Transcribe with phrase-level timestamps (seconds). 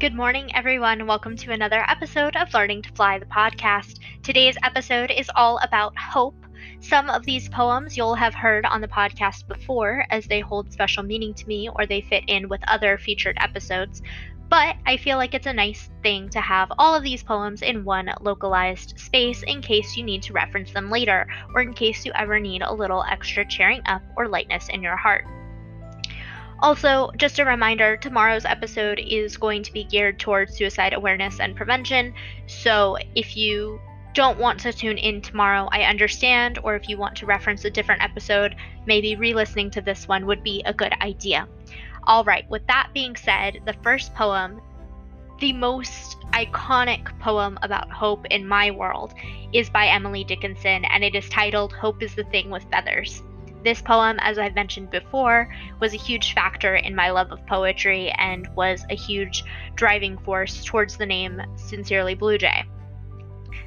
[0.00, 1.06] Good morning, everyone.
[1.06, 3.98] Welcome to another episode of Learning to Fly, the podcast.
[4.22, 6.42] Today's episode is all about hope.
[6.80, 11.02] Some of these poems you'll have heard on the podcast before, as they hold special
[11.02, 14.00] meaning to me or they fit in with other featured episodes.
[14.48, 17.84] But I feel like it's a nice thing to have all of these poems in
[17.84, 22.12] one localized space in case you need to reference them later, or in case you
[22.14, 25.26] ever need a little extra cheering up or lightness in your heart.
[26.62, 31.56] Also, just a reminder tomorrow's episode is going to be geared towards suicide awareness and
[31.56, 32.12] prevention.
[32.46, 33.80] So if you
[34.12, 37.70] don't want to tune in tomorrow, I understand, or if you want to reference a
[37.70, 41.48] different episode, maybe re listening to this one would be a good idea.
[42.04, 44.60] All right, with that being said, the first poem,
[45.38, 49.14] the most iconic poem about hope in my world,
[49.52, 53.22] is by Emily Dickinson, and it is titled Hope is the Thing with Feathers.
[53.62, 58.10] This poem, as I've mentioned before, was a huge factor in my love of poetry
[58.12, 62.64] and was a huge driving force towards the name Sincerely Blue Jay.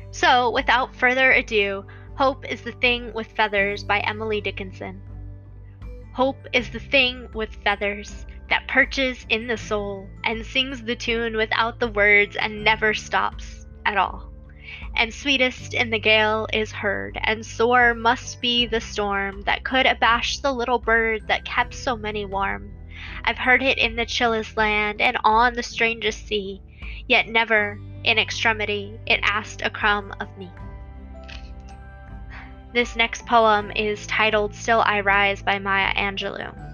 [0.10, 5.02] So, without further ado, Hope is the Thing with Feathers by Emily Dickinson.
[6.14, 11.38] Hope is the thing with feathers that perches in the soul and sings the tune
[11.38, 14.33] without the words and never stops at all
[14.96, 19.86] and sweetest in the gale is heard, and sore must be the storm that could
[19.86, 22.72] abash the little bird that kept so many warm.
[23.24, 26.62] I've heard it in the chillest land and on the strangest sea,
[27.08, 30.52] yet never, in extremity, it asked a crumb of me.
[32.74, 36.73] This next poem is titled Still I Rise by Maya Angelou.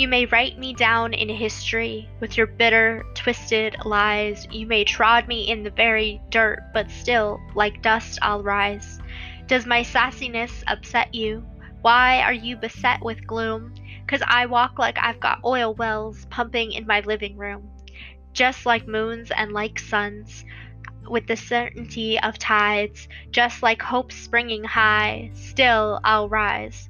[0.00, 4.48] You may write me down in history with your bitter, twisted lies.
[4.50, 8.98] You may trod me in the very dirt, but still, like dust, I'll rise.
[9.46, 11.44] Does my sassiness upset you?
[11.82, 13.74] Why are you beset with gloom?
[14.06, 17.68] Cause I walk like I've got oil wells pumping in my living room.
[18.32, 20.46] Just like moons and like suns,
[21.10, 26.89] with the certainty of tides, just like hope springing high, still I'll rise.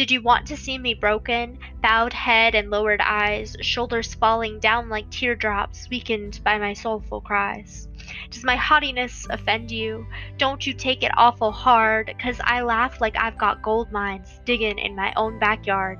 [0.00, 4.88] Did you want to see me broken, bowed head and lowered eyes, shoulders falling down
[4.88, 7.86] like teardrops, weakened by my soulful cries?
[8.30, 10.06] Does my haughtiness offend you?
[10.38, 14.78] Don't you take it awful hard, 'cause I laugh like I've got gold mines diggin'
[14.78, 15.98] in my own backyard.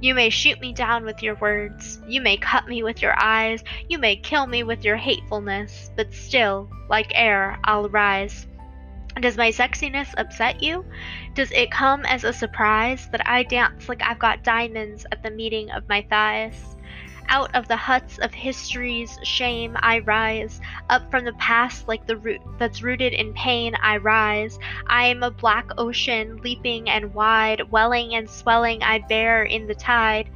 [0.00, 3.62] You may shoot me down with your words, you may cut me with your eyes,
[3.88, 8.48] you may kill me with your hatefulness, but still, like air, I'll rise.
[9.20, 10.84] Does my sexiness upset you?
[11.34, 15.30] Does it come as a surprise that I dance like I've got diamonds at the
[15.30, 16.76] meeting of my thighs?
[17.28, 22.16] Out of the huts of history's shame I rise, up from the past like the
[22.16, 24.58] root that's rooted in pain I rise.
[24.88, 29.74] I am a black ocean, leaping and wide, welling and swelling I bear in the
[29.74, 30.30] tide.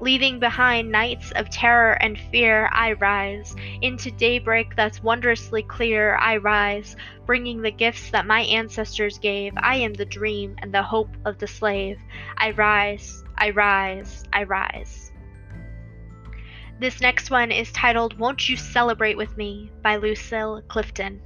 [0.00, 3.56] Leaving behind nights of terror and fear, I rise.
[3.80, 6.96] Into daybreak that's wondrously clear, I rise.
[7.24, 11.38] Bringing the gifts that my ancestors gave, I am the dream and the hope of
[11.38, 11.98] the slave.
[12.36, 15.12] I rise, I rise, I rise.
[16.78, 21.22] This next one is titled Won't You Celebrate With Me by Lucille Clifton.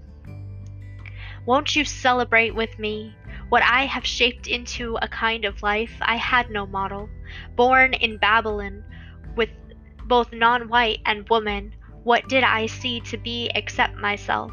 [1.44, 3.16] Won't you celebrate with me?
[3.50, 7.11] What I have shaped into a kind of life I had no model.
[7.56, 8.84] Born in Babylon,
[9.37, 9.50] with
[10.06, 11.75] both non white and woman,
[12.05, 14.53] what did I see to be except myself?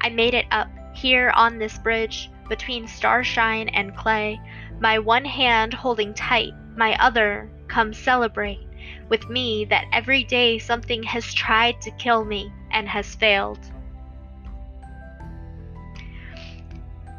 [0.00, 4.40] I made it up, here on this bridge, between starshine and clay,
[4.80, 8.66] my one hand holding tight, my other, come celebrate
[9.08, 13.58] with me that every day something has tried to kill me and has failed.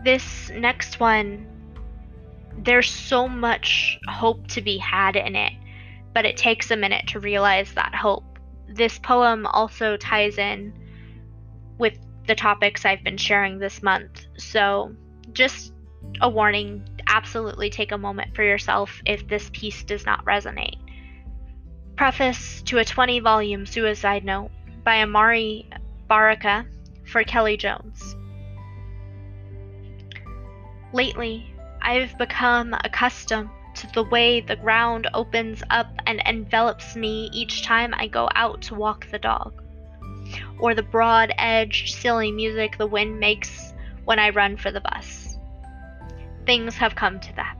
[0.07, 1.45] This next one,
[2.57, 5.51] there's so much hope to be had in it,
[6.13, 8.23] but it takes a minute to realize that hope.
[8.69, 10.71] This poem also ties in
[11.77, 14.27] with the topics I've been sharing this month.
[14.37, 14.95] So,
[15.33, 15.73] just
[16.21, 20.77] a warning absolutely take a moment for yourself if this piece does not resonate.
[21.97, 24.51] Preface to a 20 volume suicide note
[24.85, 25.65] by Amiri
[26.07, 26.65] Baraka
[27.03, 28.16] for Kellie Jones.
[30.93, 37.63] Lately, I've become accustomed to the way the ground opens up and envelops me each
[37.63, 39.61] time I go out to walk the dog,
[40.59, 43.73] or the broad edged, silly music the wind makes
[44.05, 45.37] when I run for the bus.
[46.45, 47.57] Things have come to that.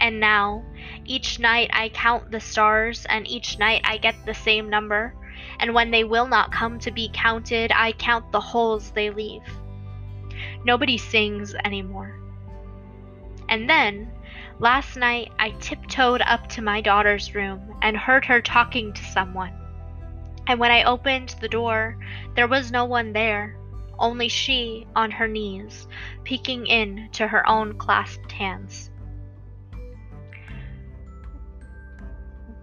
[0.00, 0.64] And now,
[1.04, 5.14] each night I count the stars, and each night I get the same number,
[5.60, 9.44] and when they will not come to be counted, I count the holes they leave.
[10.64, 12.23] Nobody sings anymore.
[13.54, 14.10] And then,
[14.58, 19.52] last night, I tiptoed up to my daughter's room and heard her talking to someone.
[20.48, 21.96] And when I opened the door,
[22.34, 23.56] there was no one there,
[23.96, 25.86] only she on her knees,
[26.24, 28.90] peeking in to her own clasped hands.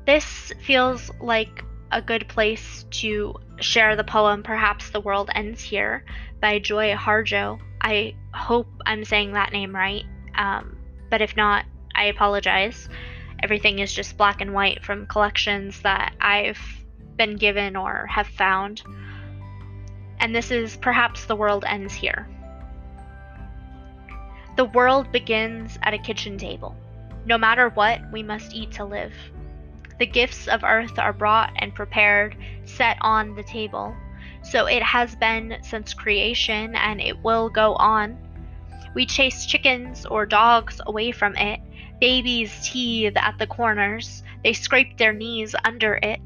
[0.06, 6.04] This feels like a good place to share the poem Perhaps the World Ends Here
[6.42, 7.62] by Joy Harjo.
[7.80, 10.04] I hope I'm saying that name right,
[10.36, 10.80] um,
[11.12, 12.90] but if not, I apologize.
[13.44, 16.60] Everything is just black and white from collections that I've
[17.18, 18.82] been given or have found.
[20.20, 22.28] And this is Perhaps the World Ends Here.
[24.58, 26.76] The world begins at a kitchen table.
[27.26, 29.14] No matter what, we must eat to live.
[30.00, 32.36] The gifts of earth are brought and prepared,
[32.66, 33.96] set on the table.
[34.44, 38.18] So it has been since creation, and it will go on.
[38.94, 41.60] We chase chickens or dogs away from it.
[42.00, 46.20] Babies teethe at the corners, they scrape their knees under it.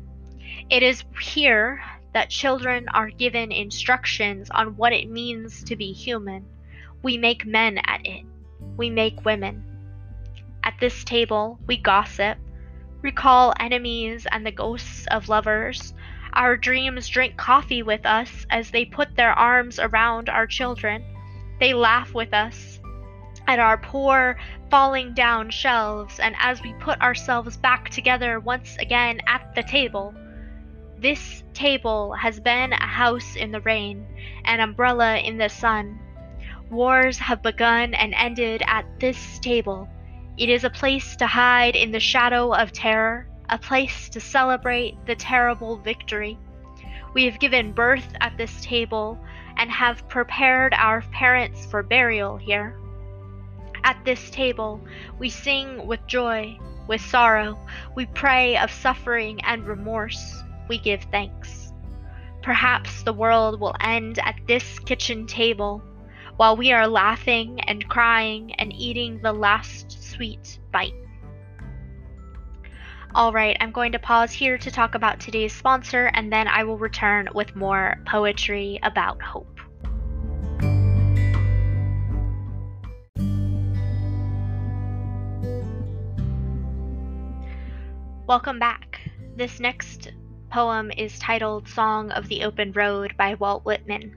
[0.70, 1.84] It is here
[2.14, 6.46] that children are given instructions on what it means to be human.
[7.04, 8.26] We make men at it,
[8.78, 9.64] we make women.
[10.64, 12.38] At this table, we gossip,
[13.02, 15.94] recall enemies and the ghosts of lovers.
[16.34, 21.04] Our dreams drink coffee with us as they put their arms around our children.
[21.60, 22.80] They laugh with us
[23.48, 24.38] at our poor,
[24.70, 30.14] falling down shelves, and as we put ourselves back together once again at the table.
[30.98, 34.06] This table has been a house in the rain,
[34.46, 36.00] an umbrella in the sun.
[36.72, 39.88] Wars have begun and ended at this table.
[40.38, 44.98] It is a place to hide in the shadow of terror, a place to celebrate
[45.06, 46.38] the terrible victory.
[47.16, 49.18] We have given birth at this table
[49.56, 52.78] and have prepared our parents for burial here.
[53.86, 54.82] At this table,
[55.18, 56.60] we sing with joy,
[56.90, 57.58] with sorrow,
[57.96, 61.72] we pray of suffering and remorse, we give thanks.
[62.42, 65.82] Perhaps the world will end at this kitchen table
[66.36, 71.05] while we are laughing and crying and eating the last sweet bite.
[73.16, 76.78] Alright, I'm going to pause here to talk about today's sponsor and then I will
[76.78, 79.58] return with more poetry about hope.
[88.28, 89.00] Welcome back.
[89.38, 90.12] This next
[90.52, 94.14] poem is titled Song of the Open Road by Walt Whitman.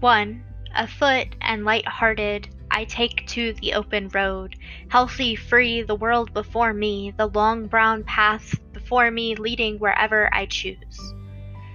[0.00, 0.44] 1.
[0.74, 4.54] Afoot and light-hearted, I take to the open road,
[4.86, 10.46] healthy, free, the world before me, the long brown path before me leading wherever I
[10.46, 11.12] choose.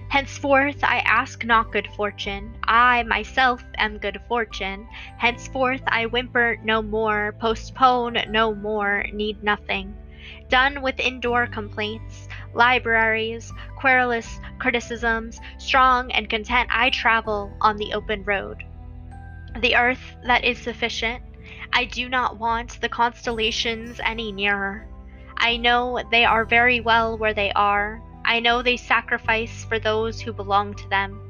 [0.08, 4.88] Henceforth I ask not good fortune, I myself am good fortune.
[5.18, 9.94] Henceforth I whimper no more, postpone no more, need nothing.
[10.48, 18.24] Done with indoor complaints, libraries, querulous criticisms, strong and content I travel on the open
[18.24, 18.64] road.
[19.60, 21.22] The earth that is sufficient,
[21.72, 24.86] I do not want the constellations any nearer.
[25.36, 28.02] I know they are very well where they are.
[28.24, 31.20] I know they sacrifice for those who belong to them.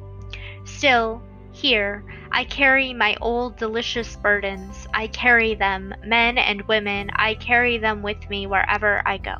[0.64, 1.22] Still,
[1.52, 4.88] here, I carry my old delicious burdens.
[4.94, 9.36] I carry them, men and women, I carry them with me wherever I go.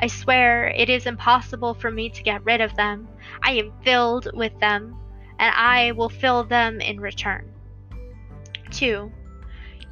[0.00, 3.08] I swear it is impossible for me to get rid of them.
[3.42, 4.96] I am filled with them,
[5.38, 7.55] and I will fill them in return.
[8.70, 9.12] 2.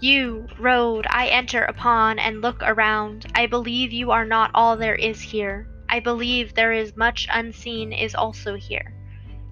[0.00, 3.26] You, road, I enter upon and look around.
[3.34, 5.66] I believe you are not all there is here.
[5.88, 8.92] I believe there is much unseen is also here.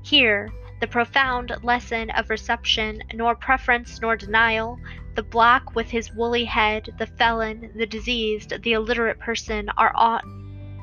[0.03, 0.51] Here,
[0.81, 4.79] the profound lesson of reception, nor preference nor denial,
[5.15, 10.25] the black with his woolly head, the felon, the diseased, the illiterate person are ought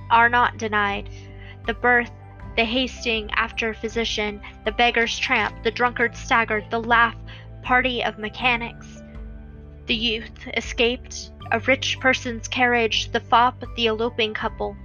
[0.10, 1.10] are not denied.
[1.66, 2.12] The birth,
[2.56, 7.16] the hasting after physician, the beggar's tramp, the drunkard staggered, the laugh
[7.64, 9.04] party of mechanics.
[9.86, 14.76] The youth escaped, a rich person's carriage, the fop, the eloping couple,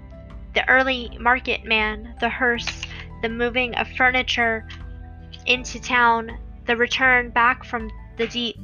[0.54, 2.82] the early market man, the hearse,
[3.22, 4.66] the moving of furniture
[5.46, 8.56] into town, the return back from the deep.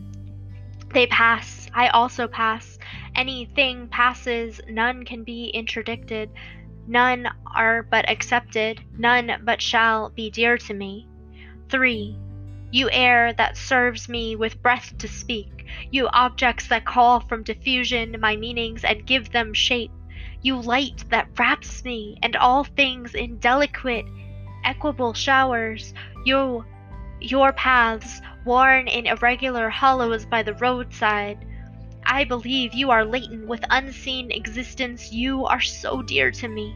[0.92, 2.78] They pass, I also pass,
[3.14, 6.30] anything passes, none can be interdicted,
[6.86, 11.06] none are but accepted, none but shall be dear to me.
[11.68, 12.16] 3.
[12.70, 18.16] You air that serves me with breath to speak, you objects that call from diffusion
[18.20, 19.90] my meanings and give them shape,
[20.42, 24.06] you light that wraps me and all things in delicate,
[24.64, 25.92] equable showers,
[26.24, 26.64] you,
[27.20, 31.44] your paths, worn in irregular hollows by the roadside,
[32.04, 35.12] I believe you are latent with unseen existence.
[35.12, 36.74] You are so dear to me.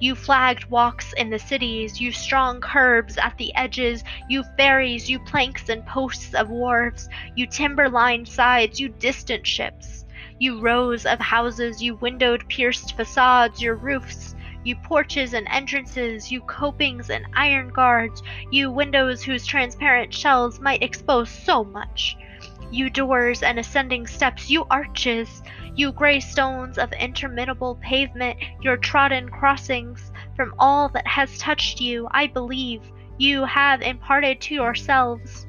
[0.00, 5.18] You flagged walks in the cities, you strong curbs at the edges, you ferries, you
[5.18, 10.04] planks and posts of wharves, you timber lined sides, you distant ships,
[10.38, 16.40] you rows of houses, you windowed pierced facades, your roofs, you porches and entrances, you
[16.42, 22.16] copings and iron guards, you windows whose transparent shells might expose so much.
[22.70, 25.42] You doors and ascending steps, you arches,
[25.78, 32.08] you grey stones of interminable pavement, your trodden crossings, from all that has touched you,
[32.10, 32.82] I believe,
[33.16, 35.46] you have imparted to yourselves,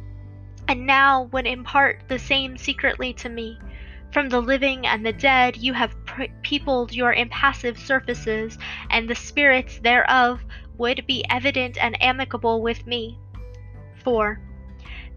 [0.67, 3.57] and now would impart the same secretly to me.
[4.11, 5.95] From the living and the dead you have
[6.43, 8.55] peopled your impassive surfaces,
[8.91, 10.41] and the spirits thereof
[10.77, 13.17] would be evident and amicable with me.
[14.03, 14.39] 4.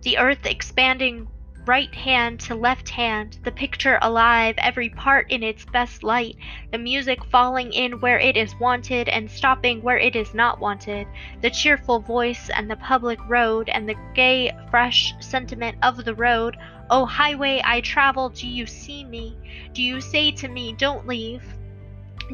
[0.00, 1.28] The earth expanding
[1.66, 6.36] right hand to left hand, the picture alive, every part in its best light,
[6.72, 11.06] the music falling in where it is wanted and stopping where it is not wanted,
[11.40, 16.56] the cheerful voice and the public road and the gay, fresh sentiment of the road,
[16.90, 19.36] O highway I travel, do you see me?
[19.72, 21.42] Do you say to me, Don't leave?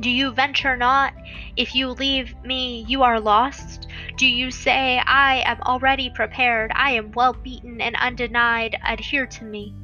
[0.01, 1.13] Do you venture not?
[1.57, 3.89] If you leave me, you are lost?
[4.17, 9.45] Do you say, I am already prepared, I am well beaten and undenied, adhere to
[9.45, 9.75] me?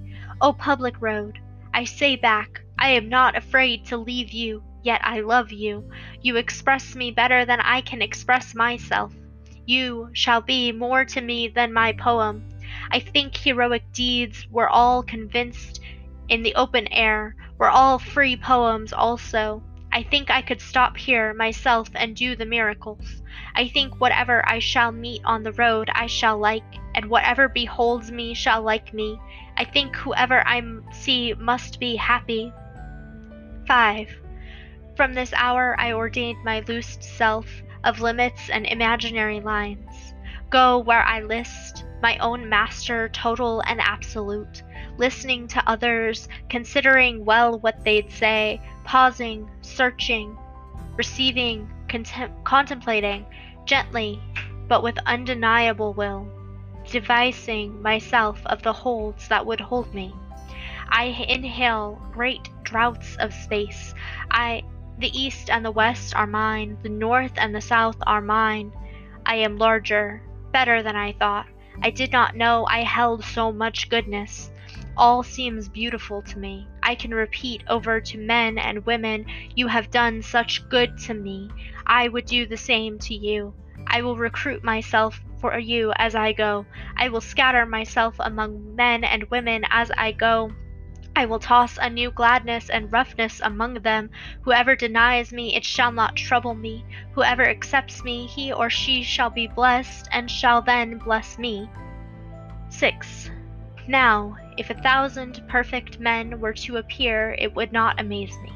[0.40, 1.40] O public road,
[1.73, 5.90] I say back, I am not afraid to leave you, yet I love you.
[6.23, 9.12] You express me better than I can express myself.
[9.66, 12.49] You shall be more to me than my poem.
[12.92, 15.80] I think heroic deeds were all convinced
[16.28, 19.61] in the open air, were all free poems also.
[19.94, 23.22] I think I could stop here myself and do the miracles.
[23.54, 26.64] I think whatever I shall meet on the road I shall like,
[26.96, 29.20] and whatever beholds me shall like me.
[29.56, 30.60] I think whoever I
[30.90, 32.52] see must be happy.
[33.68, 34.08] 5.
[34.96, 37.46] From this hour I ordained my loosed self
[37.84, 40.14] of limits and imaginary lines.
[40.50, 44.64] Go where I list, my own master, total and absolute,
[44.98, 50.37] listening to others, considering well what they'd say, pausing, searching,
[50.97, 53.26] receiving, contem- contemplating,
[53.64, 54.21] gently,
[54.69, 56.29] but with undeniable will,
[56.91, 60.14] devising myself of the holds that would hold me.
[60.88, 63.95] I inhale great draughts of space.
[64.31, 64.62] I
[64.99, 68.73] the east and the west are mine, the north and the south are mine.
[69.26, 70.23] I am larger,
[70.53, 71.47] better than I thought.
[71.83, 74.50] I did not know I held so much goodness.
[74.97, 76.69] All seems beautiful to me.
[76.83, 81.50] I can repeat over to men and women, You have done such good to me.
[81.87, 83.54] I would do the same to you.
[83.87, 86.66] I will recruit myself for you as I go.
[86.97, 90.52] I will scatter myself among men and women as I go.
[91.16, 94.11] I will toss a new gladness and roughness among them.
[94.43, 96.85] Whoever denies me, it shall not trouble me.
[97.12, 101.71] Whoever accepts me, he or she shall be blessed, and shall then bless me.
[102.69, 103.31] 6.
[103.87, 108.52] Now, if a thousand perfect men were to appear, it would not amaze me.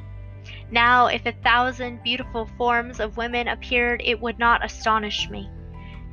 [0.70, 5.50] Now, if a thousand beautiful forms of women appeared, it would not astonish me.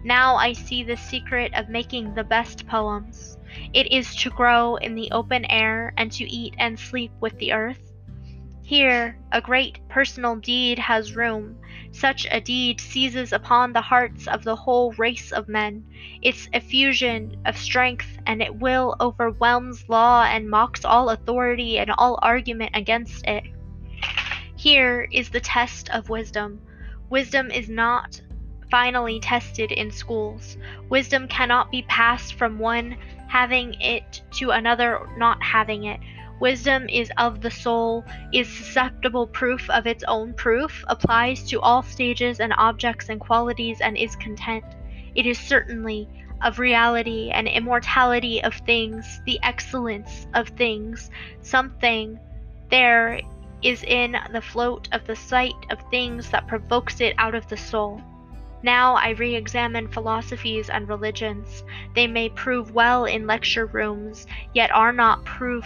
[0.04, 3.38] Now I see the secret of making the best poems.
[3.74, 7.54] It is to grow in the open air and to eat and sleep with the
[7.54, 7.92] earth.
[8.68, 11.56] Here a great personal deed has room.
[11.92, 15.86] Such a deed seizes upon the hearts of the whole race of men.
[16.24, 22.18] Its effusion of strength and it will overwhelms law and mocks all authority and all
[22.24, 23.44] argument against it.
[24.56, 26.60] Here is the test of wisdom.
[27.12, 28.20] Wisdom is not
[28.72, 30.58] finally tested in schools.
[30.90, 36.00] Wisdom cannot be passed from one having it to another not having it.
[36.40, 41.82] Wisdom is of the soul, is susceptible proof of its own proof, applies to all
[41.82, 44.66] stages and objects and qualities, and is content.
[45.16, 46.10] It is certainly
[46.42, 51.10] of reality and immortality of things, the excellence of things,
[51.42, 52.20] something
[52.70, 53.22] there
[53.62, 57.58] is in the float of the sight of things that provokes it out of the
[57.58, 58.02] soul.
[58.62, 61.64] Now I re examine philosophies and religions.
[61.96, 65.66] They may prove well in lecture rooms, yet are not proof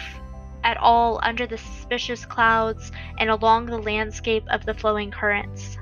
[0.63, 5.77] at all under the suspicious clouds and along the landscape of the flowing currents.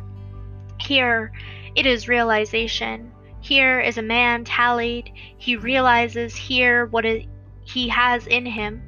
[0.79, 1.31] Here
[1.75, 3.11] it is realization.
[3.41, 5.11] Here is a man tallied.
[5.37, 7.27] He realizes here what it,
[7.63, 8.83] he has in him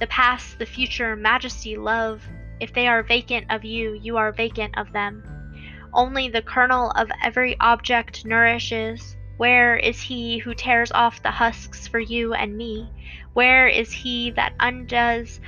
[0.00, 2.22] the past, the future, majesty, love.
[2.60, 5.22] If they are vacant of you, you are vacant of them.
[5.92, 9.16] Only the kernel of every object nourishes.
[9.36, 12.88] Where is he who tears off the husks for you and me?
[13.32, 15.40] Where is he that undoes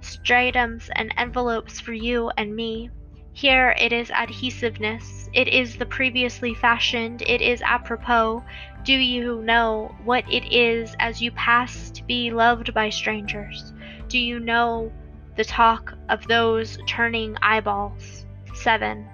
[0.00, 2.90] stratums and envelopes for you and me?
[3.32, 8.44] Here it is adhesiveness, it is the previously fashioned, it is apropos.
[8.84, 13.72] Do you know what it is as you pass to be loved by strangers?
[14.06, 14.92] Do you know
[15.36, 18.24] the talk of those turning eyeballs?
[18.54, 19.04] 7.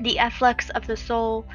[0.00, 1.46] The efflux of the soul.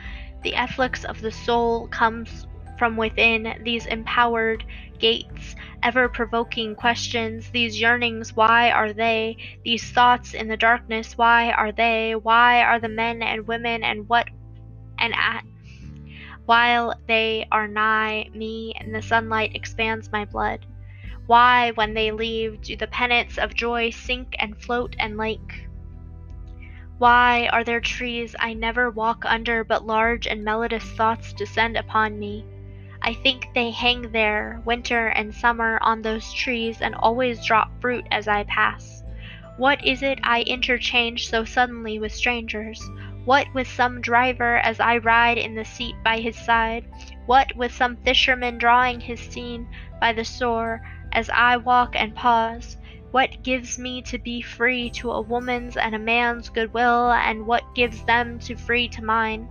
[0.43, 4.63] The efflux of the soul comes from within these empowered
[4.99, 9.37] gates, ever provoking questions, these yearnings, why are they?
[9.65, 12.15] These thoughts in the darkness, why are they?
[12.15, 14.29] Why are the men and women and what
[14.97, 15.43] and at?
[16.45, 20.65] While they are nigh me and the sunlight expands my blood.
[21.27, 25.68] Why, when they leave, do the pennants of joy sink and float and lake?
[26.99, 32.19] Why are there trees I never walk under, but large and melodious thoughts descend upon
[32.19, 32.43] me?
[33.01, 38.05] I think they hang there, winter and summer, on those trees, and always drop fruit
[38.11, 39.01] as I pass.
[39.55, 42.83] What is it I interchange so suddenly with strangers?
[43.23, 46.83] What with some driver as I ride in the seat by his side?
[47.25, 49.67] What with some fisherman drawing his seine
[50.01, 50.81] by the shore
[51.13, 52.75] as I walk and pause?
[53.11, 57.63] What gives me to be free to a woman's and a man's goodwill, and what
[57.73, 59.49] gives them to free to mine?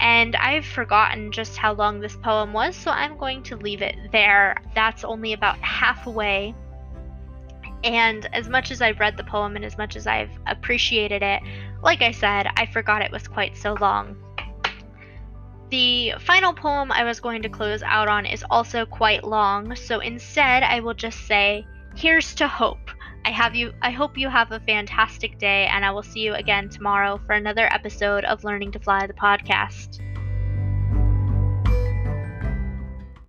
[0.00, 3.96] And I've forgotten just how long this poem was, so I'm going to leave it
[4.10, 4.56] there.
[4.74, 6.54] That's only about halfway.
[7.84, 11.42] And as much as I've read the poem and as much as I've appreciated it,
[11.82, 14.16] like I said, I forgot it was quite so long.
[15.70, 20.00] The final poem I was going to close out on is also quite long, so
[20.00, 22.90] instead I will just say, Here's to hope.
[23.24, 26.34] I have you I hope you have a fantastic day and I will see you
[26.34, 30.00] again tomorrow for another episode of Learning to Fly the podcast.